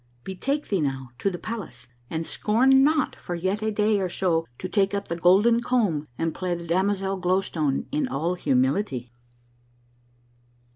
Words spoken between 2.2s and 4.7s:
scorn not for yet a day or so to